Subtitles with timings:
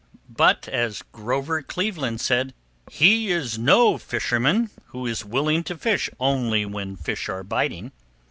[0.35, 2.55] But, as Grover Cleveland said:
[2.89, 7.91] "He is no true fisherman who is willing to fish only when fish are biting."